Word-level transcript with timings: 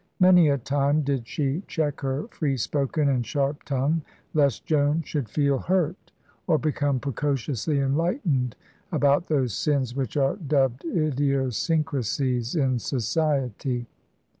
Many 0.19 0.49
a 0.49 0.57
time 0.57 1.03
did 1.03 1.27
she 1.27 1.61
check 1.67 2.01
her 2.01 2.25
free 2.31 2.57
spoken 2.57 3.07
and 3.07 3.23
sharp 3.23 3.61
tongue, 3.65 4.01
lest 4.33 4.65
Joan 4.65 5.03
should 5.03 5.29
feel 5.29 5.59
hurt, 5.59 6.11
or 6.47 6.57
become 6.57 6.99
precociously 6.99 7.77
enlightened 7.79 8.55
about 8.91 9.27
those 9.27 9.53
sins 9.53 9.93
which 9.95 10.17
are 10.17 10.37
dubbed 10.37 10.85
idiosyncrasies 10.85 12.55
in 12.55 12.79
society. 12.79 13.85